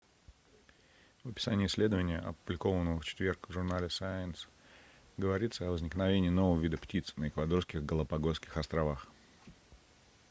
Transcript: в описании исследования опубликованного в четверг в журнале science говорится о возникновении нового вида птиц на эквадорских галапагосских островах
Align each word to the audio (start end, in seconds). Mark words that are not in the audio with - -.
в 1.23 1.29
описании 1.29 1.67
исследования 1.67 2.17
опубликованного 2.17 2.99
в 2.99 3.05
четверг 3.05 3.47
в 3.47 3.53
журнале 3.53 3.85
science 3.85 4.47
говорится 5.15 5.67
о 5.67 5.71
возникновении 5.73 6.29
нового 6.29 6.59
вида 6.59 6.77
птиц 6.79 7.13
на 7.17 7.27
эквадорских 7.27 7.85
галапагосских 7.85 8.57
островах 8.57 9.05